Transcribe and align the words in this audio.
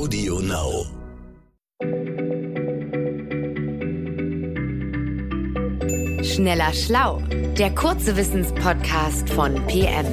Audio 0.00 0.40
Now. 0.40 0.86
Schneller 6.22 6.72
Schlau, 6.72 7.22
der 7.58 7.74
kurze 7.74 8.16
Wissenspodcast 8.16 9.28
von 9.28 9.56
PM. 9.66 10.06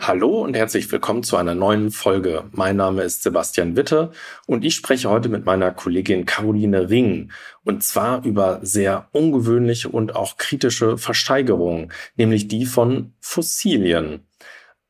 Hallo 0.00 0.42
und 0.42 0.56
herzlich 0.56 0.90
willkommen 0.90 1.22
zu 1.22 1.36
einer 1.36 1.54
neuen 1.54 1.92
Folge. 1.92 2.42
Mein 2.50 2.74
Name 2.74 3.02
ist 3.02 3.22
Sebastian 3.22 3.76
Witte 3.76 4.10
und 4.48 4.64
ich 4.64 4.74
spreche 4.74 5.08
heute 5.08 5.28
mit 5.28 5.46
meiner 5.46 5.70
Kollegin 5.70 6.26
Caroline 6.26 6.90
Ring 6.90 7.30
und 7.62 7.84
zwar 7.84 8.24
über 8.24 8.58
sehr 8.62 9.08
ungewöhnliche 9.12 9.88
und 9.88 10.16
auch 10.16 10.38
kritische 10.38 10.98
Versteigerungen, 10.98 11.92
nämlich 12.16 12.48
die 12.48 12.66
von 12.66 13.14
Fossilien. 13.20 14.26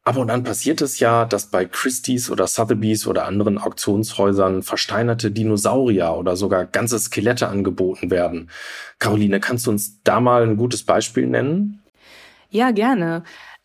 Aber 0.05 0.21
und 0.21 0.29
dann 0.29 0.43
passiert 0.43 0.81
es 0.81 0.99
ja, 0.99 1.25
dass 1.25 1.47
bei 1.47 1.65
Christie's 1.65 2.29
oder 2.29 2.49
Sotheby's 2.49 3.07
oder 3.07 3.27
anderen 3.27 3.59
Auktionshäusern 3.59 4.63
versteinerte 4.63 5.31
Dinosaurier 5.31 6.17
oder 6.17 6.37
sogar 6.37 6.65
ganze 6.65 6.99
Skelette 6.99 7.49
angeboten 7.49 8.11
werden. 8.11 8.51
Caroline, 8.99 9.39
kannst 9.39 9.67
du 9.67 9.71
uns 9.71 10.03
da 10.03 10.21
mal 10.21 10.43
ein 10.43 10.57
gutes 10.57 10.85
Beispiel 10.85 11.29
nennen? 11.29 11.83
Ja, 12.51 12.73
gerne. 12.73 13.23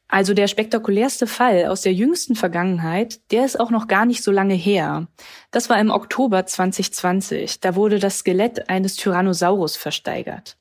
Also 0.10 0.34
der 0.34 0.48
spektakulärste 0.48 1.28
Fall 1.28 1.66
aus 1.66 1.82
der 1.82 1.94
jüngsten 1.94 2.36
Vergangenheit, 2.36 3.20
der 3.32 3.44
ist 3.44 3.60
auch 3.60 3.72
noch 3.72 3.88
gar 3.88 4.06
nicht 4.06 4.24
so 4.24 4.32
lange 4.32 4.54
her. 4.54 5.08
Das 5.52 5.70
war 5.70 5.80
im 5.80 5.90
Oktober 5.90 6.46
2020. 6.46 7.60
Da 7.60 7.76
wurde 7.76 8.00
das 8.00 8.20
Skelett 8.20 8.70
eines 8.70 8.96
Tyrannosaurus 8.96 9.76
versteigert. 9.76 10.58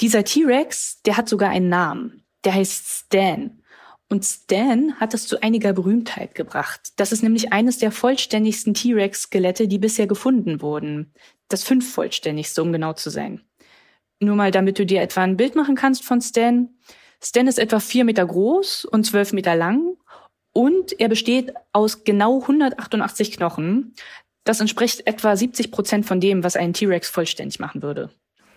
Dieser 0.00 0.24
T-Rex, 0.24 1.02
der 1.02 1.18
hat 1.18 1.28
sogar 1.28 1.50
einen 1.50 1.68
Namen. 1.68 2.24
Der 2.44 2.54
heißt 2.54 3.04
Stan. 3.06 3.59
Und 4.12 4.24
Stan 4.24 4.98
hat 4.98 5.14
es 5.14 5.28
zu 5.28 5.40
einiger 5.40 5.72
Berühmtheit 5.72 6.34
gebracht. 6.34 6.92
Das 6.96 7.12
ist 7.12 7.22
nämlich 7.22 7.52
eines 7.52 7.78
der 7.78 7.92
vollständigsten 7.92 8.74
T-Rex-Skelette, 8.74 9.68
die 9.68 9.78
bisher 9.78 10.08
gefunden 10.08 10.60
wurden. 10.60 11.14
Das 11.48 11.62
fünf 11.62 11.94
vollständigste, 11.94 12.60
um 12.60 12.72
genau 12.72 12.92
zu 12.92 13.08
sein. 13.08 13.42
Nur 14.18 14.34
mal, 14.34 14.50
damit 14.50 14.80
du 14.80 14.84
dir 14.84 15.00
etwa 15.00 15.22
ein 15.22 15.36
Bild 15.36 15.54
machen 15.54 15.76
kannst 15.76 16.04
von 16.04 16.20
Stan. 16.20 16.68
Stan 17.22 17.46
ist 17.46 17.60
etwa 17.60 17.78
vier 17.78 18.04
Meter 18.04 18.26
groß 18.26 18.84
und 18.84 19.04
zwölf 19.04 19.32
Meter 19.32 19.54
lang 19.54 19.96
und 20.52 20.98
er 20.98 21.08
besteht 21.08 21.54
aus 21.72 22.02
genau 22.02 22.40
188 22.40 23.30
Knochen. 23.36 23.94
Das 24.42 24.60
entspricht 24.60 25.06
etwa 25.06 25.36
70 25.36 25.70
Prozent 25.70 26.04
von 26.04 26.20
dem, 26.20 26.42
was 26.42 26.56
einen 26.56 26.72
T-Rex 26.72 27.08
vollständig 27.08 27.60
machen 27.60 27.82
würde. 27.82 28.10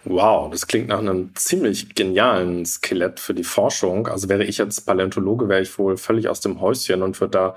Wow, 0.06 0.52
das 0.52 0.68
klingt 0.68 0.90
nach 0.90 1.00
einem 1.00 1.34
ziemlich 1.36 1.96
genialen 1.96 2.66
Skelett 2.66 3.20
für 3.20 3.34
die 3.34 3.46
Forschung. 3.46 4.08
Also 4.08 4.28
wäre 4.28 4.44
ich 4.44 4.58
jetzt 4.58 4.86
Paläontologe, 4.86 5.48
wäre 5.48 5.62
ich 5.62 5.78
wohl 5.78 5.96
völlig 5.98 6.28
aus 6.28 6.42
dem 6.42 6.60
Häuschen 6.60 7.02
und 7.02 7.20
würde 7.22 7.32
da 7.32 7.56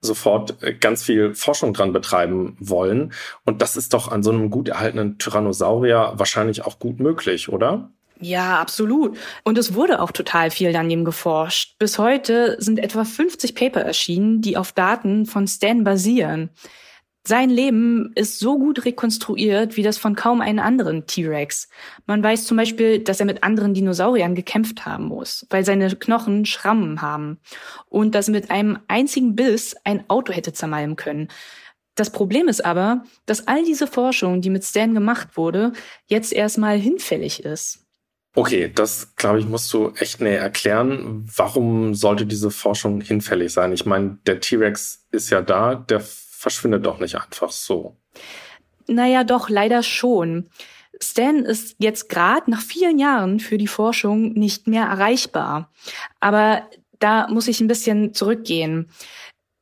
sofort 0.00 0.62
äh, 0.62 0.74
ganz 0.74 1.02
viel 1.02 1.34
Forschung 1.34 1.72
dran 1.72 1.92
betreiben 1.92 2.56
wollen. 2.60 3.12
Und 3.44 3.62
das 3.62 3.76
ist 3.76 3.94
doch 3.94 4.10
an 4.10 4.22
so 4.22 4.30
einem 4.30 4.50
gut 4.50 4.68
erhaltenen 4.68 5.18
Tyrannosaurier 5.18 6.12
wahrscheinlich 6.16 6.64
auch 6.64 6.78
gut 6.78 7.00
möglich, 7.00 7.48
oder? 7.48 7.90
Ja, 8.20 8.60
absolut. 8.60 9.18
Und 9.42 9.58
es 9.58 9.74
wurde 9.74 10.00
auch 10.00 10.12
total 10.12 10.52
viel 10.52 10.72
daneben 10.72 11.04
geforscht. 11.04 11.76
Bis 11.78 11.98
heute 11.98 12.56
sind 12.60 12.78
etwa 12.78 13.04
50 13.04 13.56
Paper 13.56 13.80
erschienen, 13.80 14.40
die 14.40 14.56
auf 14.56 14.70
Daten 14.70 15.26
von 15.26 15.48
Stan 15.48 15.82
basieren. 15.82 16.50
Sein 17.24 17.50
Leben 17.50 18.10
ist 18.16 18.40
so 18.40 18.58
gut 18.58 18.84
rekonstruiert 18.84 19.76
wie 19.76 19.84
das 19.84 19.96
von 19.96 20.16
kaum 20.16 20.40
einem 20.40 20.58
anderen 20.58 21.06
T-Rex. 21.06 21.68
Man 22.06 22.20
weiß 22.20 22.46
zum 22.46 22.56
Beispiel, 22.56 22.98
dass 22.98 23.20
er 23.20 23.26
mit 23.26 23.44
anderen 23.44 23.74
Dinosauriern 23.74 24.34
gekämpft 24.34 24.86
haben 24.86 25.04
muss, 25.04 25.46
weil 25.48 25.64
seine 25.64 25.94
Knochen 25.94 26.46
Schrammen 26.46 27.00
haben 27.00 27.38
und 27.88 28.16
dass 28.16 28.28
mit 28.28 28.50
einem 28.50 28.80
einzigen 28.88 29.36
Biss 29.36 29.76
ein 29.84 30.04
Auto 30.10 30.32
hätte 30.32 30.52
zermalmen 30.52 30.96
können. 30.96 31.28
Das 31.94 32.10
Problem 32.10 32.48
ist 32.48 32.64
aber, 32.64 33.04
dass 33.26 33.46
all 33.46 33.64
diese 33.64 33.86
Forschung, 33.86 34.40
die 34.40 34.50
mit 34.50 34.64
Stan 34.64 34.92
gemacht 34.92 35.36
wurde, 35.36 35.72
jetzt 36.06 36.32
erstmal 36.32 36.78
hinfällig 36.78 37.44
ist. 37.44 37.86
Okay, 38.34 38.72
das 38.74 39.14
glaube 39.14 39.40
ich, 39.40 39.46
musst 39.46 39.72
du 39.74 39.92
echt 39.96 40.20
näher 40.22 40.40
erklären. 40.40 41.28
Warum 41.36 41.94
sollte 41.94 42.24
diese 42.24 42.50
Forschung 42.50 43.02
hinfällig 43.02 43.52
sein? 43.52 43.72
Ich 43.72 43.84
meine, 43.84 44.18
der 44.26 44.40
T-Rex 44.40 45.06
ist 45.10 45.30
ja 45.30 45.42
da, 45.42 45.74
der 45.74 46.02
verschwindet 46.42 46.84
doch 46.84 46.98
nicht 46.98 47.14
einfach 47.14 47.52
so. 47.52 47.96
Naja, 48.88 49.22
doch, 49.22 49.48
leider 49.48 49.84
schon. 49.84 50.50
Stan 51.00 51.44
ist 51.44 51.76
jetzt 51.78 52.08
gerade 52.08 52.50
nach 52.50 52.60
vielen 52.60 52.98
Jahren 52.98 53.38
für 53.38 53.58
die 53.58 53.68
Forschung 53.68 54.32
nicht 54.32 54.66
mehr 54.66 54.84
erreichbar. 54.84 55.70
Aber 56.18 56.68
da 56.98 57.28
muss 57.28 57.46
ich 57.46 57.60
ein 57.60 57.68
bisschen 57.68 58.12
zurückgehen. 58.12 58.90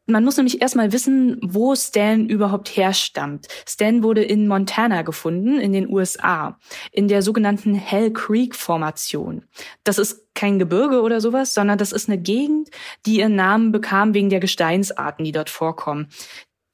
Man 0.07 0.25
muss 0.25 0.39
nämlich 0.39 0.61
erstmal 0.61 0.93
wissen, 0.93 1.39
wo 1.43 1.75
Stan 1.77 2.29
überhaupt 2.29 2.75
herstammt. 2.77 3.47
Stan 3.69 4.03
wurde 4.03 4.25
in 4.25 4.49
Montana 4.49 5.03
gefunden, 5.03 5.61
in 5.61 5.73
den 5.73 5.89
USA, 5.89 6.59
in 6.91 7.07
der 7.07 7.23
sogenannten 7.23 7.75
Hell 7.75 8.11
Creek 8.13 8.57
Formation. 8.57 9.45
Das 9.85 9.99
ist 9.99 10.27
kein 10.35 10.59
Gebirge 10.59 11.03
oder 11.03 11.21
sowas, 11.21 11.55
sondern 11.55 11.79
das 11.79 11.93
ist 11.93 12.09
eine 12.09 12.19
Gegend, 12.19 12.71
die 13.07 13.19
ihren 13.19 13.37
Namen 13.37 13.71
bekam 13.71 14.15
wegen 14.15 14.31
der 14.31 14.41
Gesteinsarten, 14.41 15.25
die 15.25 15.33
dort 15.33 15.51
vorkommen. 15.51 16.09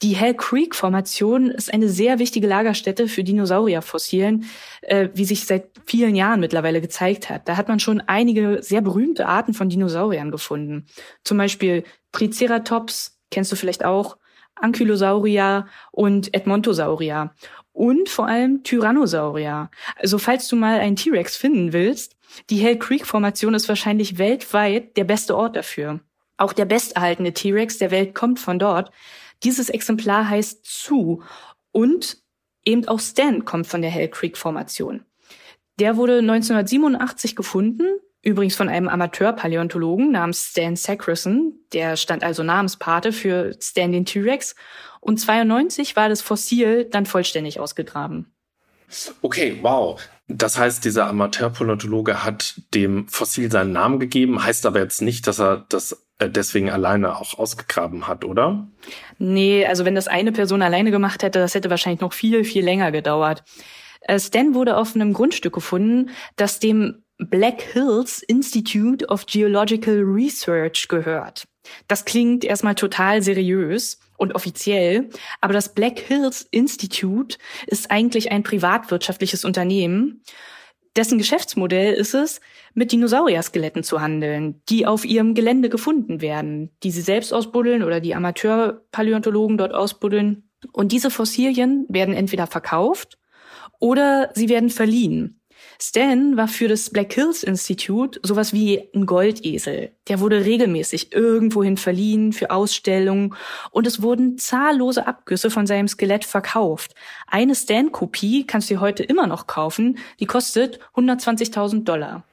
Die 0.06 0.14
Hell 0.14 0.34
Creek 0.34 0.76
Formation 0.76 1.50
ist 1.50 1.74
eine 1.74 1.88
sehr 1.88 2.20
wichtige 2.20 2.46
Lagerstätte 2.46 3.08
für 3.08 3.24
Dinosaurierfossilien, 3.24 4.44
äh, 4.82 5.08
wie 5.14 5.24
sich 5.24 5.46
seit 5.46 5.70
vielen 5.84 6.14
Jahren 6.14 6.38
mittlerweile 6.38 6.80
gezeigt 6.80 7.28
hat. 7.28 7.48
Da 7.48 7.56
hat 7.56 7.66
man 7.66 7.80
schon 7.80 8.00
einige 8.02 8.62
sehr 8.62 8.82
berühmte 8.82 9.26
Arten 9.26 9.52
von 9.52 9.68
Dinosauriern 9.68 10.30
gefunden. 10.30 10.86
Zum 11.24 11.38
Beispiel 11.38 11.82
Triceratops, 12.12 13.18
kennst 13.32 13.50
du 13.50 13.56
vielleicht 13.56 13.84
auch, 13.84 14.16
Ankylosaurier 14.54 15.66
und 15.90 16.32
Edmontosaurier. 16.32 17.34
Und 17.72 18.08
vor 18.08 18.28
allem 18.28 18.62
Tyrannosaurier. 18.62 19.72
Also 19.96 20.18
falls 20.18 20.46
du 20.46 20.54
mal 20.54 20.78
einen 20.78 20.94
T-Rex 20.94 21.36
finden 21.36 21.72
willst, 21.72 22.16
die 22.48 22.58
Hell 22.58 22.78
Creek 22.78 23.06
Formation 23.06 23.54
ist 23.54 23.68
wahrscheinlich 23.68 24.18
weltweit 24.18 24.96
der 24.96 25.04
beste 25.04 25.36
Ort 25.36 25.56
dafür. 25.56 25.98
Auch 26.38 26.52
der 26.52 26.66
besterhaltene 26.66 27.32
T-Rex 27.32 27.78
der 27.78 27.90
Welt 27.90 28.14
kommt 28.14 28.38
von 28.38 28.58
dort. 28.58 28.92
Dieses 29.42 29.68
Exemplar 29.68 30.28
heißt 30.28 30.64
Zu 30.64 31.22
und 31.72 32.18
eben 32.64 32.88
auch 32.88 33.00
Stan 33.00 33.44
kommt 33.44 33.66
von 33.66 33.82
der 33.82 33.90
Hell 33.90 34.08
Creek 34.08 34.36
Formation. 34.36 35.04
Der 35.78 35.96
wurde 35.96 36.18
1987 36.18 37.36
gefunden, 37.36 37.84
übrigens 38.22 38.56
von 38.56 38.68
einem 38.68 38.88
Amateurpaläontologen 38.88 40.10
namens 40.10 40.50
Stan 40.50 40.74
Sackerson. 40.74 41.54
Der 41.72 41.96
stand 41.96 42.24
also 42.24 42.42
Namenspate 42.42 43.12
für 43.12 43.56
Stan 43.60 43.92
den 43.92 44.06
T-Rex. 44.06 44.54
Und 45.00 45.18
92 45.18 45.94
war 45.96 46.08
das 46.08 46.22
Fossil 46.22 46.86
dann 46.86 47.06
vollständig 47.06 47.60
ausgegraben. 47.60 48.32
Okay, 49.22 49.58
wow. 49.62 50.00
Das 50.28 50.58
heißt, 50.58 50.84
dieser 50.84 51.06
Amateurpaläontologe 51.06 52.24
hat 52.24 52.60
dem 52.74 53.06
Fossil 53.08 53.50
seinen 53.50 53.72
Namen 53.72 54.00
gegeben, 54.00 54.42
heißt 54.42 54.66
aber 54.66 54.80
jetzt 54.80 55.02
nicht, 55.02 55.26
dass 55.26 55.38
er 55.38 55.66
das 55.68 56.05
deswegen 56.20 56.70
alleine 56.70 57.16
auch 57.16 57.38
ausgegraben 57.38 58.06
hat, 58.08 58.24
oder? 58.24 58.68
Nee, 59.18 59.66
also 59.66 59.84
wenn 59.84 59.94
das 59.94 60.08
eine 60.08 60.32
Person 60.32 60.62
alleine 60.62 60.90
gemacht 60.90 61.22
hätte, 61.22 61.38
das 61.38 61.54
hätte 61.54 61.70
wahrscheinlich 61.70 62.00
noch 62.00 62.12
viel, 62.12 62.44
viel 62.44 62.64
länger 62.64 62.92
gedauert. 62.92 63.44
Äh, 64.00 64.18
Stan 64.18 64.54
wurde 64.54 64.76
auf 64.76 64.94
einem 64.94 65.12
Grundstück 65.12 65.54
gefunden, 65.54 66.10
das 66.36 66.58
dem 66.58 67.02
Black 67.18 67.62
Hills 67.62 68.22
Institute 68.22 69.06
of 69.06 69.26
Geological 69.26 70.02
Research 70.02 70.88
gehört. 70.88 71.46
Das 71.88 72.04
klingt 72.04 72.44
erstmal 72.44 72.74
total 72.74 73.22
seriös 73.22 73.98
und 74.16 74.34
offiziell, 74.34 75.10
aber 75.40 75.52
das 75.52 75.74
Black 75.74 75.98
Hills 75.98 76.46
Institute 76.50 77.38
ist 77.66 77.90
eigentlich 77.90 78.30
ein 78.30 78.42
privatwirtschaftliches 78.42 79.44
Unternehmen 79.44 80.22
dessen 80.96 81.18
Geschäftsmodell 81.18 81.94
ist 81.94 82.14
es, 82.14 82.40
mit 82.74 82.92
Dinosaurier-Skeletten 82.92 83.82
zu 83.82 84.00
handeln, 84.00 84.62
die 84.68 84.86
auf 84.86 85.04
ihrem 85.04 85.34
Gelände 85.34 85.68
gefunden 85.68 86.20
werden, 86.20 86.70
die 86.82 86.90
sie 86.90 87.02
selbst 87.02 87.32
ausbuddeln 87.32 87.82
oder 87.82 88.00
die 88.00 88.14
Amateurpaläontologen 88.14 89.58
dort 89.58 89.74
ausbuddeln. 89.74 90.48
Und 90.72 90.92
diese 90.92 91.10
Fossilien 91.10 91.86
werden 91.88 92.14
entweder 92.14 92.46
verkauft 92.46 93.18
oder 93.78 94.30
sie 94.34 94.48
werden 94.48 94.70
verliehen. 94.70 95.35
Stan 95.80 96.36
war 96.36 96.48
für 96.48 96.68
das 96.68 96.90
Black 96.90 97.12
Hills 97.12 97.42
Institute 97.42 98.18
sowas 98.22 98.52
wie 98.52 98.88
ein 98.94 99.06
Goldesel. 99.06 99.90
Der 100.08 100.20
wurde 100.20 100.44
regelmäßig 100.44 101.12
irgendwohin 101.12 101.76
verliehen 101.76 102.32
für 102.32 102.50
Ausstellungen 102.50 103.34
und 103.70 103.86
es 103.86 104.02
wurden 104.02 104.38
zahllose 104.38 105.06
Abgüsse 105.06 105.50
von 105.50 105.66
seinem 105.66 105.88
Skelett 105.88 106.24
verkauft. 106.24 106.94
Eine 107.26 107.54
Stan-Kopie 107.54 108.46
kannst 108.46 108.70
du 108.70 108.80
heute 108.80 109.02
immer 109.02 109.26
noch 109.26 109.46
kaufen. 109.46 109.98
Die 110.20 110.26
kostet 110.26 110.80
120.000 110.94 111.84
Dollar. 111.84 112.24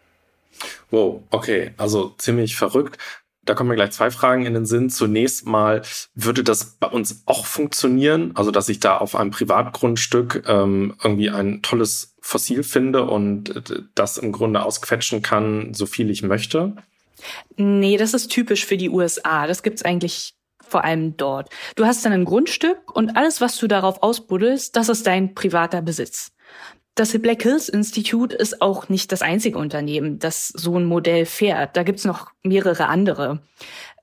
Wow, 0.91 1.21
okay, 1.31 1.71
also 1.77 2.13
ziemlich 2.17 2.55
verrückt. 2.55 2.97
Da 3.45 3.55
kommen 3.55 3.69
mir 3.69 3.75
gleich 3.75 3.91
zwei 3.91 4.09
Fragen 4.09 4.45
in 4.45 4.53
den 4.53 4.65
Sinn. 4.65 4.89
Zunächst 4.89 5.45
mal, 5.45 5.81
würde 6.15 6.43
das 6.43 6.77
bei 6.79 6.87
uns 6.87 7.23
auch 7.25 7.45
funktionieren? 7.45 8.31
Also, 8.35 8.51
dass 8.51 8.69
ich 8.69 8.79
da 8.79 8.97
auf 8.97 9.15
einem 9.15 9.31
Privatgrundstück 9.31 10.43
ähm, 10.47 10.95
irgendwie 11.03 11.29
ein 11.29 11.61
tolles 11.61 12.15
Fossil 12.21 12.63
finde 12.63 13.03
und 13.03 13.55
äh, 13.55 13.81
das 13.95 14.17
im 14.17 14.31
Grunde 14.31 14.63
ausquetschen 14.63 15.21
kann, 15.21 15.73
so 15.73 15.85
viel 15.85 16.09
ich 16.09 16.23
möchte? 16.23 16.75
Nee, 17.57 17.97
das 17.97 18.13
ist 18.13 18.29
typisch 18.29 18.65
für 18.65 18.77
die 18.77 18.89
USA. 18.89 19.47
Das 19.47 19.63
gibt's 19.63 19.83
eigentlich 19.83 20.35
vor 20.65 20.83
allem 20.83 21.17
dort. 21.17 21.49
Du 21.75 21.85
hast 21.85 22.03
dann 22.05 22.13
ein 22.13 22.25
Grundstück 22.25 22.95
und 22.95 23.15
alles, 23.15 23.41
was 23.41 23.57
du 23.57 23.67
darauf 23.67 24.01
ausbuddelst, 24.01 24.75
das 24.75 24.89
ist 24.89 25.05
dein 25.05 25.35
privater 25.35 25.81
Besitz. 25.81 26.31
Das 26.95 27.17
Black 27.19 27.41
Hills 27.41 27.69
Institute 27.69 28.35
ist 28.35 28.61
auch 28.61 28.87
nicht 28.87 29.11
das 29.11 29.23
einzige 29.23 29.57
Unternehmen, 29.57 30.19
das 30.19 30.49
so 30.49 30.77
ein 30.77 30.85
Modell 30.85 31.25
fährt. 31.25 31.75
Da 31.75 31.81
gibt's 31.81 32.05
noch 32.05 32.31
mehrere 32.43 32.85
andere. 32.85 33.39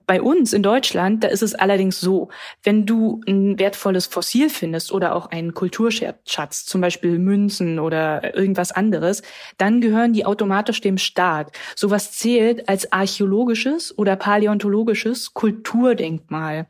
Bei 0.06 0.20
uns 0.20 0.52
in 0.52 0.64
Deutschland, 0.64 1.22
da 1.22 1.28
ist 1.28 1.42
es 1.44 1.54
allerdings 1.54 2.00
so, 2.00 2.30
wenn 2.64 2.86
du 2.86 3.20
ein 3.28 3.60
wertvolles 3.60 4.06
Fossil 4.06 4.50
findest 4.50 4.90
oder 4.90 5.14
auch 5.14 5.26
einen 5.26 5.54
Kulturschatz, 5.54 6.64
zum 6.64 6.80
Beispiel 6.80 7.20
Münzen 7.20 7.78
oder 7.78 8.34
irgendwas 8.34 8.72
anderes, 8.72 9.22
dann 9.56 9.80
gehören 9.80 10.12
die 10.12 10.26
automatisch 10.26 10.80
dem 10.80 10.98
Staat. 10.98 11.56
Sowas 11.76 12.10
zählt 12.10 12.68
als 12.68 12.90
archäologisches 12.90 13.96
oder 13.96 14.16
paläontologisches 14.16 15.32
Kulturdenkmal. 15.32 16.66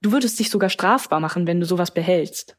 Du 0.00 0.12
würdest 0.12 0.38
dich 0.38 0.48
sogar 0.48 0.70
strafbar 0.70 1.20
machen, 1.20 1.46
wenn 1.46 1.60
du 1.60 1.66
sowas 1.66 1.90
behältst. 1.90 2.56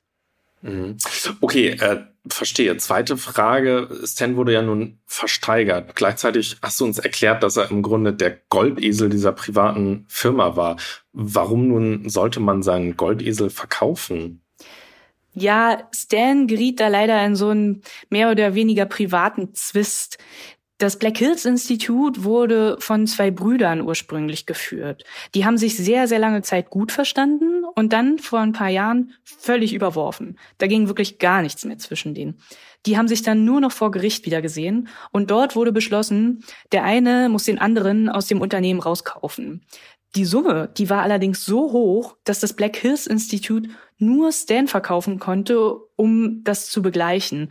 Mhm. 0.61 0.97
Okay, 1.41 1.69
äh, 1.69 2.03
verstehe. 2.27 2.77
Zweite 2.77 3.17
Frage. 3.17 3.89
Stan 4.03 4.35
wurde 4.35 4.53
ja 4.53 4.61
nun 4.61 4.99
versteigert. 5.05 5.95
Gleichzeitig 5.95 6.57
hast 6.61 6.79
du 6.79 6.85
uns 6.85 6.99
erklärt, 6.99 7.43
dass 7.43 7.57
er 7.57 7.71
im 7.71 7.81
Grunde 7.81 8.13
der 8.13 8.37
Goldesel 8.49 9.09
dieser 9.09 9.31
privaten 9.31 10.05
Firma 10.07 10.55
war. 10.55 10.77
Warum 11.13 11.67
nun 11.67 12.09
sollte 12.09 12.39
man 12.39 12.61
seinen 12.63 12.95
Goldesel 12.95 13.49
verkaufen? 13.49 14.43
Ja, 15.33 15.87
Stan 15.95 16.47
geriet 16.47 16.79
da 16.79 16.89
leider 16.89 17.25
in 17.25 17.35
so 17.35 17.49
einen 17.49 17.81
mehr 18.09 18.31
oder 18.31 18.53
weniger 18.53 18.85
privaten 18.85 19.53
Zwist. 19.53 20.17
Das 20.81 20.97
Black 20.97 21.19
Hills 21.19 21.45
Institut 21.45 22.23
wurde 22.23 22.75
von 22.79 23.05
zwei 23.05 23.29
Brüdern 23.29 23.81
ursprünglich 23.81 24.47
geführt. 24.47 25.03
Die 25.35 25.45
haben 25.45 25.59
sich 25.59 25.77
sehr, 25.77 26.07
sehr 26.07 26.17
lange 26.17 26.41
Zeit 26.41 26.71
gut 26.71 26.91
verstanden 26.91 27.63
und 27.75 27.93
dann 27.93 28.17
vor 28.17 28.39
ein 28.39 28.51
paar 28.51 28.69
Jahren 28.69 29.13
völlig 29.23 29.75
überworfen. 29.75 30.39
Da 30.57 30.65
ging 30.65 30.87
wirklich 30.87 31.19
gar 31.19 31.43
nichts 31.43 31.65
mehr 31.65 31.77
zwischen 31.77 32.15
denen. 32.15 32.39
Die 32.87 32.97
haben 32.97 33.07
sich 33.07 33.21
dann 33.21 33.45
nur 33.45 33.61
noch 33.61 33.71
vor 33.71 33.91
Gericht 33.91 34.25
wieder 34.25 34.41
gesehen 34.41 34.87
und 35.11 35.29
dort 35.29 35.55
wurde 35.55 35.71
beschlossen, 35.71 36.43
der 36.71 36.83
eine 36.83 37.29
muss 37.29 37.43
den 37.43 37.59
anderen 37.59 38.09
aus 38.09 38.25
dem 38.25 38.41
Unternehmen 38.41 38.79
rauskaufen. 38.79 39.63
Die 40.15 40.25
Summe, 40.25 40.71
die 40.75 40.89
war 40.89 41.03
allerdings 41.03 41.45
so 41.45 41.71
hoch, 41.71 42.17
dass 42.23 42.39
das 42.39 42.53
Black 42.53 42.75
Hills 42.75 43.05
Institute 43.05 43.69
nur 43.99 44.31
Stan 44.31 44.67
verkaufen 44.67 45.19
konnte, 45.19 45.75
um 45.95 46.43
das 46.43 46.71
zu 46.71 46.81
begleichen. 46.81 47.49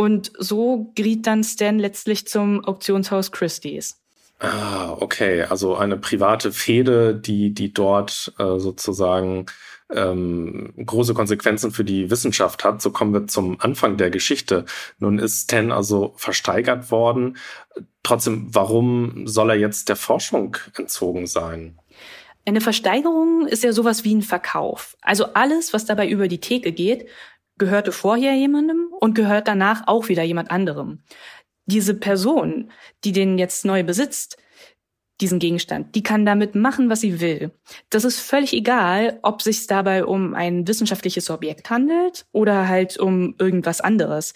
Und 0.00 0.32
so 0.38 0.92
geriet 0.94 1.26
dann 1.26 1.44
Stan 1.44 1.78
letztlich 1.78 2.26
zum 2.26 2.64
Auktionshaus 2.64 3.32
Christie's. 3.32 4.00
Ah, 4.38 4.96
okay. 4.98 5.42
Also 5.42 5.76
eine 5.76 5.98
private 5.98 6.52
Fehde, 6.52 7.14
die, 7.14 7.52
die 7.52 7.74
dort 7.74 8.32
äh, 8.38 8.58
sozusagen 8.58 9.44
ähm, 9.90 10.72
große 10.86 11.12
Konsequenzen 11.12 11.70
für 11.70 11.84
die 11.84 12.10
Wissenschaft 12.10 12.64
hat. 12.64 12.80
So 12.80 12.92
kommen 12.92 13.12
wir 13.12 13.26
zum 13.26 13.60
Anfang 13.60 13.98
der 13.98 14.08
Geschichte. 14.08 14.64
Nun 15.00 15.18
ist 15.18 15.42
Stan 15.42 15.70
also 15.70 16.14
versteigert 16.16 16.90
worden. 16.90 17.36
Trotzdem, 18.02 18.46
warum 18.54 19.26
soll 19.26 19.50
er 19.50 19.56
jetzt 19.56 19.90
der 19.90 19.96
Forschung 19.96 20.56
entzogen 20.78 21.26
sein? 21.26 21.78
Eine 22.46 22.62
Versteigerung 22.62 23.46
ist 23.46 23.64
ja 23.64 23.74
sowas 23.74 24.02
wie 24.04 24.14
ein 24.14 24.22
Verkauf. 24.22 24.96
Also 25.02 25.34
alles, 25.34 25.74
was 25.74 25.84
dabei 25.84 26.08
über 26.08 26.26
die 26.26 26.40
Theke 26.40 26.72
geht, 26.72 27.06
gehörte 27.60 27.92
vorher 27.92 28.34
jemandem 28.34 28.88
und 28.98 29.14
gehört 29.14 29.46
danach 29.46 29.86
auch 29.86 30.08
wieder 30.08 30.24
jemand 30.24 30.50
anderem. 30.50 31.04
Diese 31.66 31.94
Person, 31.94 32.72
die 33.04 33.12
den 33.12 33.38
jetzt 33.38 33.64
neu 33.64 33.84
besitzt, 33.84 34.36
diesen 35.20 35.38
Gegenstand, 35.38 35.94
die 35.94 36.02
kann 36.02 36.24
damit 36.24 36.54
machen, 36.54 36.88
was 36.88 37.02
sie 37.02 37.20
will. 37.20 37.52
Das 37.90 38.04
ist 38.04 38.18
völlig 38.18 38.54
egal, 38.54 39.20
ob 39.22 39.42
sich 39.42 39.66
dabei 39.66 40.04
um 40.04 40.34
ein 40.34 40.66
wissenschaftliches 40.66 41.30
Objekt 41.30 41.70
handelt 41.70 42.26
oder 42.32 42.66
halt 42.66 42.98
um 42.98 43.34
irgendwas 43.38 43.80
anderes. 43.80 44.32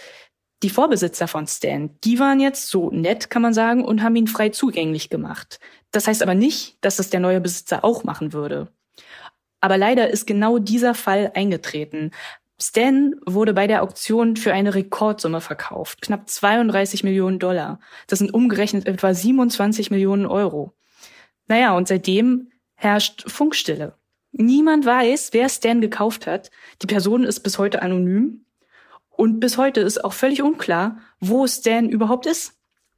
Die 0.62 0.70
Vorbesitzer 0.70 1.26
von 1.26 1.46
Stan, 1.46 1.90
die 2.04 2.18
waren 2.18 2.38
jetzt 2.38 2.68
so 2.68 2.90
nett, 2.90 3.30
kann 3.30 3.42
man 3.42 3.54
sagen, 3.54 3.84
und 3.84 4.02
haben 4.02 4.16
ihn 4.16 4.28
frei 4.28 4.50
zugänglich 4.50 5.08
gemacht. 5.08 5.58
Das 5.90 6.06
heißt 6.06 6.22
aber 6.22 6.34
nicht, 6.34 6.76
dass 6.82 6.98
es 6.98 7.10
der 7.10 7.20
neue 7.20 7.40
Besitzer 7.40 7.84
auch 7.84 8.04
machen 8.04 8.32
würde. 8.32 8.68
Aber 9.60 9.78
leider 9.78 10.10
ist 10.10 10.26
genau 10.26 10.58
dieser 10.58 10.94
Fall 10.94 11.32
eingetreten. 11.34 12.10
Stan 12.60 13.16
wurde 13.26 13.52
bei 13.52 13.66
der 13.66 13.82
Auktion 13.82 14.36
für 14.36 14.52
eine 14.52 14.74
Rekordsumme 14.74 15.40
verkauft, 15.40 16.02
knapp 16.02 16.28
32 16.28 17.02
Millionen 17.02 17.38
Dollar. 17.38 17.80
Das 18.06 18.20
sind 18.20 18.32
umgerechnet 18.32 18.86
etwa 18.86 19.12
27 19.12 19.90
Millionen 19.90 20.26
Euro. 20.26 20.72
Naja, 21.46 21.76
und 21.76 21.88
seitdem 21.88 22.50
herrscht 22.74 23.24
Funkstille. 23.28 23.94
Niemand 24.32 24.86
weiß, 24.86 25.30
wer 25.32 25.48
Stan 25.48 25.80
gekauft 25.80 26.26
hat. 26.26 26.50
Die 26.82 26.86
Person 26.86 27.24
ist 27.24 27.40
bis 27.40 27.58
heute 27.58 27.82
anonym. 27.82 28.44
Und 29.10 29.40
bis 29.40 29.58
heute 29.58 29.80
ist 29.80 30.04
auch 30.04 30.12
völlig 30.12 30.42
unklar, 30.42 30.98
wo 31.20 31.46
Stan 31.46 31.88
überhaupt 31.88 32.26
ist. 32.26 32.54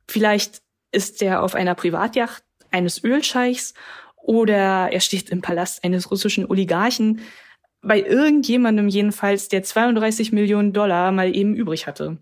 Vielleicht 0.09 0.63
ist 0.93 1.21
er 1.21 1.43
auf 1.43 1.55
einer 1.55 1.75
Privatjacht 1.75 2.43
eines 2.71 3.03
Ölscheichs 3.05 3.75
oder 4.17 4.91
er 4.91 5.01
steht 5.01 5.31
im 5.31 5.43
Palast 5.43 5.85
eines 5.85 6.11
russischen 6.11 6.47
Oligarchen 6.47 7.21
bei 7.87 8.01
irgendjemandem 8.03 8.89
jedenfalls, 8.89 9.49
der 9.49 9.63
32 9.63 10.33
Millionen 10.33 10.73
Dollar 10.73 11.13
mal 11.13 11.35
eben 11.35 11.55
übrig 11.55 11.87
hatte. 11.87 12.19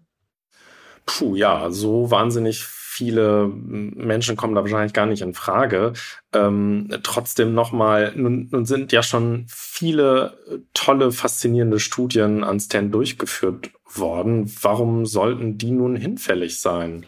Puh, 1.06 1.36
ja, 1.36 1.70
so 1.70 2.10
wahnsinnig 2.10 2.64
viele 2.94 3.48
Menschen 3.48 4.36
kommen 4.36 4.54
da 4.54 4.62
wahrscheinlich 4.62 4.92
gar 4.92 5.06
nicht 5.06 5.22
in 5.22 5.34
Frage. 5.34 5.94
Ähm, 6.32 6.88
trotzdem 7.02 7.52
nochmal, 7.52 8.12
nun, 8.14 8.48
nun 8.52 8.66
sind 8.66 8.92
ja 8.92 9.02
schon 9.02 9.46
viele 9.48 10.38
tolle, 10.74 11.10
faszinierende 11.10 11.80
Studien 11.80 12.44
an 12.44 12.60
Stan 12.60 12.92
durchgeführt 12.92 13.70
worden. 13.92 14.50
Warum 14.62 15.06
sollten 15.06 15.58
die 15.58 15.72
nun 15.72 15.96
hinfällig 15.96 16.60
sein? 16.60 17.04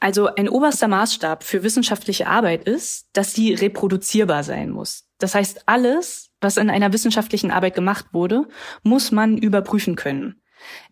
Also 0.00 0.34
ein 0.34 0.48
oberster 0.48 0.88
Maßstab 0.88 1.44
für 1.44 1.62
wissenschaftliche 1.62 2.26
Arbeit 2.26 2.64
ist, 2.64 3.08
dass 3.12 3.34
sie 3.34 3.52
reproduzierbar 3.52 4.42
sein 4.42 4.70
muss. 4.70 5.06
Das 5.18 5.34
heißt, 5.34 5.64
alles, 5.66 6.30
was 6.40 6.56
in 6.56 6.70
einer 6.70 6.94
wissenschaftlichen 6.94 7.50
Arbeit 7.50 7.74
gemacht 7.74 8.06
wurde, 8.12 8.48
muss 8.82 9.12
man 9.12 9.36
überprüfen 9.36 9.96
können. 9.96 10.40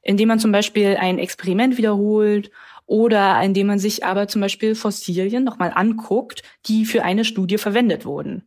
Indem 0.02 0.28
man 0.28 0.38
zum 0.38 0.52
Beispiel 0.52 0.96
ein 1.00 1.18
Experiment 1.18 1.78
wiederholt 1.78 2.50
oder 2.84 3.40
indem 3.42 3.68
man 3.68 3.78
sich 3.78 4.04
aber 4.04 4.28
zum 4.28 4.42
Beispiel 4.42 4.74
Fossilien 4.74 5.42
nochmal 5.42 5.72
anguckt, 5.74 6.42
die 6.66 6.84
für 6.84 7.02
eine 7.02 7.24
Studie 7.24 7.58
verwendet 7.58 8.04
wurden. 8.04 8.46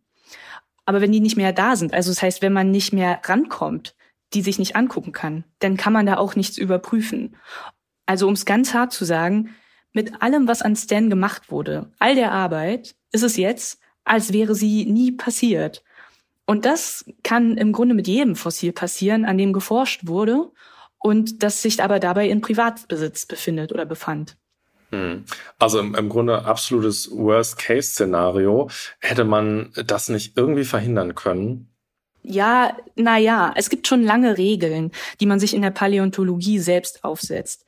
Aber 0.85 1.01
wenn 1.01 1.11
die 1.11 1.19
nicht 1.19 1.37
mehr 1.37 1.53
da 1.53 1.75
sind, 1.75 1.93
also 1.93 2.11
das 2.11 2.21
heißt, 2.21 2.41
wenn 2.43 2.53
man 2.53 2.69
nicht 2.69 2.93
mehr 2.93 3.19
rankommt, 3.23 3.95
die 4.33 4.41
sich 4.41 4.59
nicht 4.59 4.75
angucken 4.75 5.11
kann, 5.11 5.43
dann 5.59 5.77
kann 5.77 5.93
man 5.93 6.05
da 6.05 6.17
auch 6.17 6.35
nichts 6.35 6.57
überprüfen. 6.57 7.35
Also 8.05 8.27
um 8.27 8.33
es 8.33 8.45
ganz 8.45 8.73
hart 8.73 8.93
zu 8.93 9.05
sagen, 9.05 9.55
mit 9.93 10.21
allem, 10.21 10.47
was 10.47 10.61
an 10.61 10.75
Stan 10.75 11.09
gemacht 11.09 11.51
wurde, 11.51 11.91
all 11.99 12.15
der 12.15 12.31
Arbeit, 12.31 12.95
ist 13.11 13.23
es 13.23 13.37
jetzt, 13.37 13.79
als 14.03 14.33
wäre 14.33 14.55
sie 14.55 14.85
nie 14.85 15.11
passiert. 15.11 15.83
Und 16.45 16.65
das 16.65 17.05
kann 17.23 17.57
im 17.57 17.71
Grunde 17.71 17.95
mit 17.95 18.07
jedem 18.07 18.35
Fossil 18.35 18.73
passieren, 18.73 19.25
an 19.25 19.37
dem 19.37 19.53
geforscht 19.53 20.07
wurde 20.07 20.51
und 20.99 21.43
das 21.43 21.61
sich 21.61 21.81
aber 21.81 21.99
dabei 21.99 22.29
in 22.29 22.41
Privatbesitz 22.41 23.25
befindet 23.25 23.71
oder 23.71 23.85
befand. 23.85 24.37
Hm. 24.91 25.25
Also 25.57 25.79
im, 25.79 25.95
im 25.95 26.09
Grunde 26.09 26.43
absolutes 26.45 27.09
Worst-Case-Szenario. 27.11 28.69
Hätte 28.99 29.23
man 29.23 29.71
das 29.85 30.09
nicht 30.09 30.37
irgendwie 30.37 30.65
verhindern 30.65 31.15
können? 31.15 31.69
Ja, 32.23 32.77
na 32.95 33.17
ja, 33.17 33.53
es 33.55 33.69
gibt 33.69 33.87
schon 33.87 34.03
lange 34.03 34.37
Regeln, 34.37 34.91
die 35.19 35.25
man 35.25 35.39
sich 35.39 35.55
in 35.55 35.61
der 35.63 35.71
Paläontologie 35.71 36.59
selbst 36.59 37.03
aufsetzt. 37.03 37.65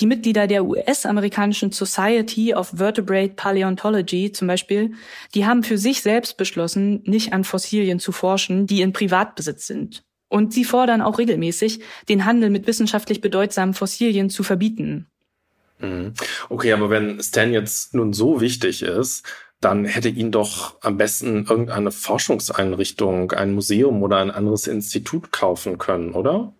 Die 0.00 0.06
Mitglieder 0.06 0.46
der 0.46 0.64
US-amerikanischen 0.64 1.72
Society 1.72 2.54
of 2.54 2.72
Vertebrate 2.76 3.34
Paleontology 3.34 4.30
zum 4.30 4.46
Beispiel, 4.46 4.92
die 5.34 5.44
haben 5.44 5.64
für 5.64 5.76
sich 5.76 6.02
selbst 6.02 6.36
beschlossen, 6.36 7.02
nicht 7.04 7.32
an 7.32 7.42
Fossilien 7.42 7.98
zu 7.98 8.12
forschen, 8.12 8.66
die 8.66 8.80
in 8.80 8.92
Privatbesitz 8.92 9.66
sind. 9.66 10.04
Und 10.28 10.52
sie 10.52 10.64
fordern 10.64 11.02
auch 11.02 11.18
regelmäßig, 11.18 11.80
den 12.08 12.24
Handel 12.24 12.50
mit 12.50 12.66
wissenschaftlich 12.66 13.20
bedeutsamen 13.20 13.74
Fossilien 13.74 14.30
zu 14.30 14.44
verbieten. 14.44 15.06
Mhm. 15.80 16.12
Okay, 16.48 16.72
aber 16.72 16.90
wenn 16.90 17.20
Stan 17.20 17.52
jetzt 17.52 17.94
nun 17.94 18.12
so 18.12 18.40
wichtig 18.40 18.82
ist, 18.82 19.24
dann 19.60 19.84
hätte 19.84 20.08
ihn 20.08 20.30
doch 20.30 20.76
am 20.82 20.96
besten 20.96 21.46
irgendeine 21.46 21.90
Forschungseinrichtung, 21.90 23.32
ein 23.32 23.54
Museum 23.54 24.02
oder 24.02 24.18
ein 24.18 24.30
anderes 24.30 24.68
Institut 24.68 25.32
kaufen 25.32 25.78
können, 25.78 26.12
oder? 26.12 26.52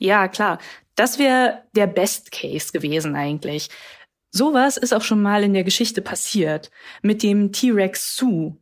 Ja, 0.00 0.28
klar. 0.28 0.58
Das 0.96 1.18
wäre 1.18 1.62
der 1.76 1.86
Best 1.86 2.32
Case 2.32 2.72
gewesen 2.72 3.14
eigentlich. 3.14 3.68
Sowas 4.30 4.76
ist 4.76 4.94
auch 4.94 5.02
schon 5.02 5.20
mal 5.20 5.44
in 5.44 5.52
der 5.52 5.62
Geschichte 5.62 6.00
passiert 6.00 6.70
mit 7.02 7.22
dem 7.22 7.52
T-Rex 7.52 8.16
Sue. 8.16 8.56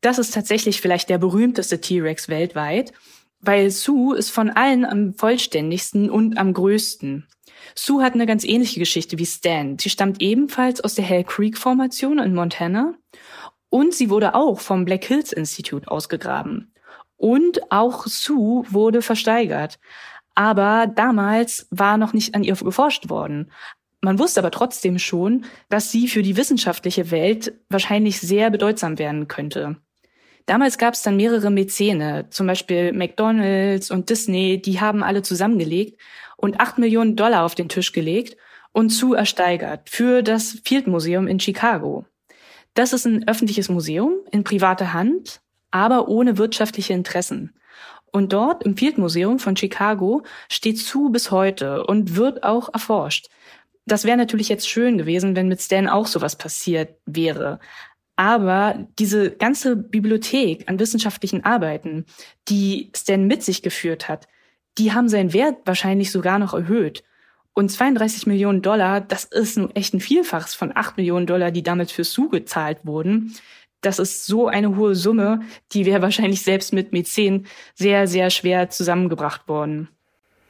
Das 0.00 0.18
ist 0.18 0.32
tatsächlich 0.32 0.80
vielleicht 0.80 1.10
der 1.10 1.18
berühmteste 1.18 1.80
T-Rex 1.80 2.28
weltweit, 2.28 2.92
weil 3.40 3.70
Sue 3.70 4.16
ist 4.16 4.30
von 4.30 4.50
allen 4.50 4.84
am 4.84 5.14
vollständigsten 5.14 6.08
und 6.08 6.38
am 6.38 6.54
größten. 6.54 7.26
Sue 7.74 8.02
hat 8.02 8.14
eine 8.14 8.26
ganz 8.26 8.44
ähnliche 8.44 8.78
Geschichte 8.78 9.18
wie 9.18 9.26
Stan. 9.26 9.76
Sie 9.78 9.90
stammt 9.90 10.22
ebenfalls 10.22 10.80
aus 10.82 10.94
der 10.94 11.04
Hell 11.04 11.24
Creek 11.24 11.58
Formation 11.58 12.18
in 12.18 12.34
Montana 12.34 12.94
Und 13.70 13.94
sie 13.94 14.08
wurde 14.08 14.34
auch 14.34 14.60
vom 14.60 14.84
Black 14.84 15.04
Hills 15.04 15.32
Institute 15.32 15.90
ausgegraben. 15.90 16.72
Und 17.16 17.72
auch 17.72 18.06
Sue 18.06 18.64
wurde 18.70 19.02
versteigert. 19.02 19.78
Aber 20.34 20.86
damals 20.86 21.66
war 21.70 21.96
noch 21.96 22.12
nicht 22.12 22.34
an 22.34 22.44
ihr 22.44 22.54
geforscht 22.54 23.10
worden. 23.10 23.50
Man 24.00 24.18
wusste 24.18 24.40
aber 24.40 24.50
trotzdem 24.50 24.98
schon, 24.98 25.44
dass 25.68 25.90
sie 25.90 26.08
für 26.08 26.22
die 26.22 26.36
wissenschaftliche 26.36 27.10
Welt 27.10 27.52
wahrscheinlich 27.68 28.20
sehr 28.20 28.50
bedeutsam 28.50 28.98
werden 28.98 29.28
könnte. 29.28 29.76
Damals 30.46 30.78
gab 30.78 30.94
es 30.94 31.02
dann 31.02 31.16
mehrere 31.16 31.50
Mäzene, 31.50 32.26
zum 32.30 32.46
Beispiel 32.46 32.92
McDonald's 32.92 33.90
und 33.90 34.08
Disney, 34.08 34.60
die 34.60 34.80
haben 34.80 35.02
alle 35.02 35.22
zusammengelegt 35.22 36.00
und 36.36 36.60
acht 36.60 36.78
Millionen 36.78 37.14
Dollar 37.14 37.44
auf 37.44 37.54
den 37.54 37.68
Tisch 37.68 37.92
gelegt 37.92 38.36
und 38.72 38.90
zu 38.90 39.14
ersteigert 39.14 39.90
für 39.90 40.22
das 40.22 40.58
Field 40.64 40.86
Museum 40.86 41.26
in 41.26 41.38
Chicago. 41.38 42.06
Das 42.74 42.92
ist 42.92 43.04
ein 43.04 43.28
öffentliches 43.28 43.68
Museum 43.68 44.14
in 44.30 44.44
privater 44.44 44.92
Hand, 44.92 45.40
aber 45.70 46.08
ohne 46.08 46.38
wirtschaftliche 46.38 46.94
Interessen. 46.94 47.52
Und 48.12 48.32
dort 48.32 48.64
im 48.64 48.76
Field 48.76 48.98
Museum 48.98 49.38
von 49.38 49.56
Chicago 49.56 50.22
steht 50.48 50.78
zu 50.78 51.10
bis 51.10 51.30
heute 51.30 51.84
und 51.86 52.16
wird 52.16 52.42
auch 52.42 52.72
erforscht. 52.72 53.28
Das 53.86 54.04
wäre 54.04 54.16
natürlich 54.16 54.48
jetzt 54.48 54.68
schön 54.68 54.98
gewesen, 54.98 55.36
wenn 55.36 55.48
mit 55.48 55.60
Stan 55.60 55.88
auch 55.88 56.06
sowas 56.06 56.36
passiert 56.36 56.96
wäre. 57.06 57.58
Aber 58.16 58.86
diese 58.98 59.30
ganze 59.30 59.76
Bibliothek 59.76 60.68
an 60.68 60.78
wissenschaftlichen 60.78 61.44
Arbeiten, 61.44 62.04
die 62.48 62.90
Stan 62.94 63.26
mit 63.26 63.42
sich 63.42 63.62
geführt 63.62 64.08
hat, 64.08 64.28
die 64.78 64.92
haben 64.92 65.08
seinen 65.08 65.32
Wert 65.32 65.58
wahrscheinlich 65.64 66.10
sogar 66.10 66.38
noch 66.38 66.54
erhöht. 66.54 67.02
Und 67.54 67.70
32 67.70 68.26
Millionen 68.26 68.62
Dollar, 68.62 69.00
das 69.00 69.24
ist 69.24 69.56
nun 69.58 69.74
echt 69.74 69.94
ein 69.94 70.00
Vielfaches 70.00 70.54
von 70.54 70.70
8 70.74 70.96
Millionen 70.96 71.26
Dollar, 71.26 71.50
die 71.50 71.62
damals 71.62 71.92
für 71.92 72.04
Sue 72.04 72.28
gezahlt 72.28 72.78
wurden. 72.84 73.34
Das 73.80 73.98
ist 73.98 74.26
so 74.26 74.48
eine 74.48 74.76
hohe 74.76 74.94
Summe, 74.94 75.40
die 75.72 75.86
wäre 75.86 76.02
wahrscheinlich 76.02 76.42
selbst 76.42 76.72
mit 76.72 76.92
Mäzen 76.92 77.46
sehr, 77.74 78.06
sehr 78.06 78.30
schwer 78.30 78.70
zusammengebracht 78.70 79.48
worden. 79.48 79.88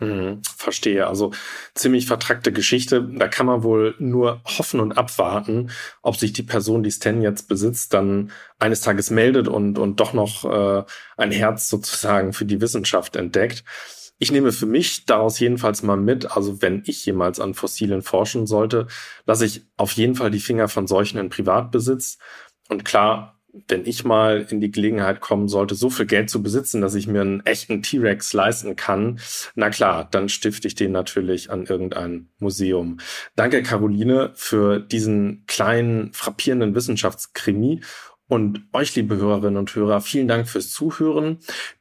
Hm, 0.00 0.40
verstehe. 0.56 1.06
Also 1.06 1.32
ziemlich 1.74 2.06
vertrackte 2.06 2.52
Geschichte. 2.52 3.02
Da 3.02 3.28
kann 3.28 3.44
man 3.44 3.62
wohl 3.62 3.94
nur 3.98 4.40
hoffen 4.46 4.80
und 4.80 4.96
abwarten, 4.96 5.70
ob 6.00 6.16
sich 6.16 6.32
die 6.32 6.42
Person, 6.42 6.82
die 6.82 6.90
Stan 6.90 7.20
jetzt 7.20 7.48
besitzt, 7.48 7.92
dann 7.92 8.32
eines 8.58 8.80
Tages 8.80 9.10
meldet 9.10 9.46
und, 9.46 9.78
und 9.78 10.00
doch 10.00 10.14
noch 10.14 10.44
äh, 10.46 10.84
ein 11.18 11.32
Herz 11.32 11.68
sozusagen 11.68 12.32
für 12.32 12.46
die 12.46 12.62
Wissenschaft 12.62 13.14
entdeckt. 13.14 13.62
Ich 14.18 14.32
nehme 14.32 14.52
für 14.52 14.66
mich 14.66 15.04
daraus 15.04 15.38
jedenfalls 15.38 15.82
mal 15.82 15.96
mit, 15.96 16.34
also 16.34 16.62
wenn 16.62 16.82
ich 16.86 17.04
jemals 17.04 17.38
an 17.38 17.54
Fossilien 17.54 18.02
forschen 18.02 18.46
sollte, 18.46 18.86
lasse 19.26 19.44
ich 19.44 19.66
auf 19.76 19.92
jeden 19.92 20.14
Fall 20.14 20.30
die 20.30 20.40
Finger 20.40 20.68
von 20.68 20.86
solchen 20.86 21.18
in 21.18 21.28
Privatbesitz. 21.28 22.18
Und 22.70 22.84
klar, 22.84 23.36
wenn 23.68 23.84
ich 23.84 24.04
mal 24.04 24.46
in 24.48 24.60
die 24.60 24.70
Gelegenheit 24.70 25.20
kommen 25.20 25.48
sollte, 25.48 25.74
so 25.74 25.90
viel 25.90 26.06
Geld 26.06 26.30
zu 26.30 26.40
besitzen, 26.40 26.80
dass 26.80 26.94
ich 26.94 27.08
mir 27.08 27.20
einen 27.20 27.44
echten 27.44 27.82
T-Rex 27.82 28.32
leisten 28.32 28.76
kann, 28.76 29.18
na 29.56 29.70
klar, 29.70 30.06
dann 30.08 30.28
stifte 30.28 30.68
ich 30.68 30.76
den 30.76 30.92
natürlich 30.92 31.50
an 31.50 31.66
irgendein 31.66 32.28
Museum. 32.38 32.98
Danke, 33.34 33.64
Caroline, 33.64 34.30
für 34.34 34.78
diesen 34.78 35.44
kleinen, 35.46 36.12
frappierenden 36.12 36.76
Wissenschaftskrimi. 36.76 37.80
Und 38.30 38.62
euch, 38.72 38.94
liebe 38.94 39.16
Hörerinnen 39.16 39.56
und 39.56 39.74
Hörer, 39.74 40.00
vielen 40.00 40.28
Dank 40.28 40.48
fürs 40.48 40.70
Zuhören. 40.70 41.38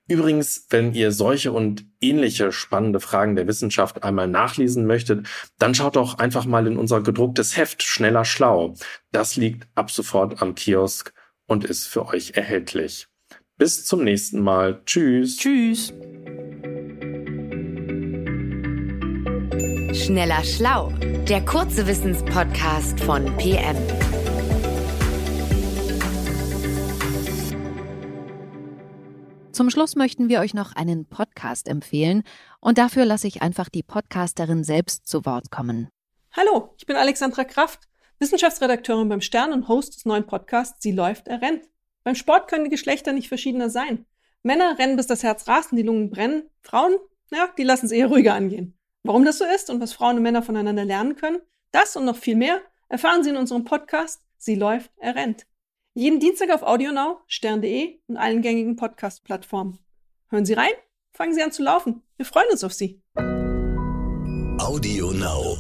Übrigens, 0.08 0.66
wenn 0.72 0.96
ihr 0.96 1.12
solche 1.12 1.52
und 1.52 1.86
ähnliche 2.02 2.52
spannende 2.52 3.00
Fragen 3.00 3.36
der 3.36 3.46
Wissenschaft 3.46 4.04
einmal 4.04 4.28
nachlesen 4.28 4.88
möchtet, 4.88 5.28
dann 5.60 5.76
schaut 5.76 5.96
doch 5.96 6.18
einfach 6.18 6.46
mal 6.46 6.66
in 6.66 6.76
unser 6.76 7.02
gedrucktes 7.02 7.56
Heft 7.56 7.84
Schneller 7.84 8.26
Schlau. 8.26 8.74
Das 9.12 9.36
liegt 9.36 9.68
ab 9.76 9.92
sofort 9.92 10.42
am 10.42 10.56
Kiosk 10.56 11.14
und 11.46 11.66
ist 11.66 11.86
für 11.86 12.08
euch 12.08 12.32
erhältlich. 12.32 13.06
Bis 13.60 13.86
zum 13.86 14.04
nächsten 14.04 14.40
Mal. 14.42 14.82
Tschüss. 14.88 15.38
Tschüss. 15.38 15.94
Schneller 19.94 20.44
Schlau, 20.44 20.92
der 21.30 21.46
kurze 21.46 21.86
Wissenspodcast 21.86 23.00
von 23.02 23.38
PM. 23.38 23.78
Zum 29.60 29.70
Schluss 29.70 29.98
möchten 29.98 30.30
wir 30.30 30.40
euch 30.40 30.54
noch 30.54 30.74
einen 30.78 31.06
Podcast 31.06 31.68
empfehlen 31.68 32.24
und 32.62 32.78
dafür 32.78 33.04
lasse 33.04 33.28
ich 33.28 33.42
einfach 33.42 33.68
die 33.68 33.84
Podcasterin 33.84 34.64
selbst 34.64 35.06
zu 35.06 35.26
Wort 35.26 35.52
kommen. 35.52 35.90
Hallo, 36.32 36.74
ich 36.78 36.86
bin 36.86 36.96
Alexandra 36.96 37.44
Kraft 37.44 37.90
Wissenschaftsredakteurin 38.20 39.10
beim 39.10 39.20
Stern 39.20 39.52
und 39.52 39.68
Host 39.68 39.98
des 39.98 40.06
neuen 40.06 40.26
Podcasts 40.26 40.82
Sie 40.82 40.94
läuft, 40.94 41.28
er 41.28 41.42
rennt. 41.42 41.66
Beim 42.06 42.16
Sport 42.16 42.50
können 42.50 42.64
die 42.64 42.70
Geschlechter 42.70 43.12
nicht 43.12 43.28
verschiedener 43.28 43.70
sein. 43.70 44.06
Männer 44.44 44.80
rennen, 44.80 44.96
bis 44.96 45.08
das 45.08 45.24
Herz 45.24 45.46
rast 45.50 45.74
und 45.74 45.76
die 45.76 45.84
Lungen 45.84 46.10
brennen. 46.10 46.44
Frauen, 46.62 46.96
ja, 47.30 47.50
die 47.58 47.64
lassen 47.64 47.88
es 47.88 47.92
eher 47.92 48.08
ruhiger 48.08 48.36
angehen. 48.36 48.80
Warum 49.04 49.26
das 49.26 49.40
so 49.40 49.44
ist 49.44 49.70
und 49.70 49.82
was 49.82 49.92
Frauen 49.92 50.16
und 50.16 50.24
Männer 50.24 50.42
voneinander 50.42 50.86
lernen 50.86 51.18
können, 51.18 51.40
das 51.74 51.98
und 51.98 52.06
noch 52.06 52.16
viel 52.16 52.38
mehr 52.38 52.62
erfahren 52.88 53.26
Sie 53.26 53.32
in 53.32 53.36
unserem 53.36 53.66
Podcast 53.66 54.22
Sie 54.38 54.56
läuft, 54.56 54.90
er 55.00 55.16
rennt. 55.16 55.49
Jeden 56.00 56.22
Dienstag 56.22 56.50
auf 56.52 56.64
AudioNow, 56.64 57.18
stern.de 57.28 58.00
und 58.08 58.16
allen 58.16 58.42
gängigen 58.42 58.78
Podcast-Plattformen. 58.78 59.80
Hören 60.30 60.46
Sie 60.46 60.54
rein, 60.54 60.72
fangen 61.12 61.34
Sie 61.34 61.44
an 61.44 61.52
zu 61.52 61.62
laufen. 61.62 62.04
Wir 62.16 62.26
freuen 62.26 62.48
uns 62.50 62.64
auf 62.64 62.72
Sie. 62.72 63.02
AudioNow. 64.60 65.60